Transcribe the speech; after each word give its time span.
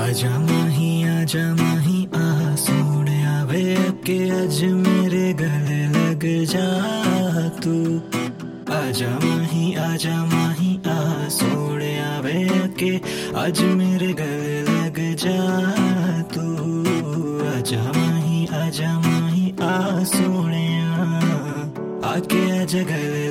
आजा 0.00 0.28
माही 0.48 0.90
आजा 1.08 1.42
माही 1.60 1.98
आ 2.16 2.54
सोने 2.64 3.16
आवे 3.32 3.64
के 4.06 4.18
अज 4.40 4.62
मेरे 4.84 5.26
गले 5.40 5.80
लग 5.96 6.24
जा 6.52 6.66
तू 7.64 7.74
आजा 8.76 9.10
माही 9.24 9.64
आजा 9.86 10.16
माही 10.32 10.70
आ 10.94 11.28
सोने 11.38 11.92
आवे 12.08 12.40
के 12.80 12.90
अज 13.44 13.60
मेरे 13.80 14.12
गले 14.22 14.60
लग 14.70 14.98
जा 15.24 15.38
तू 16.34 16.46
आजा 17.54 17.82
माही 17.98 18.46
आजा 18.62 18.92
माही 19.06 19.52
आ 19.70 19.74
सोने 20.14 20.66
आके 22.12 22.40
अज 22.60 22.74
गले 22.92 23.21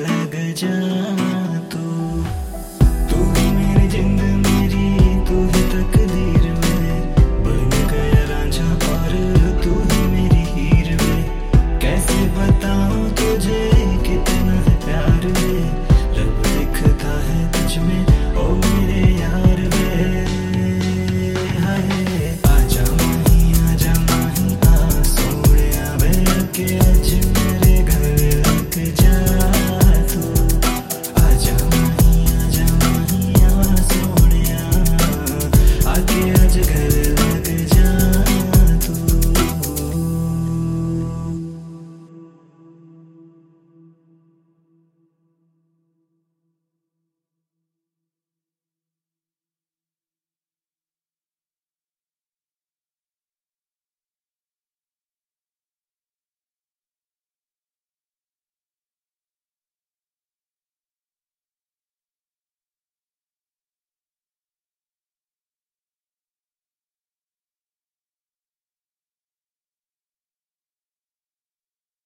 get 26.64 27.04
to 27.04 27.31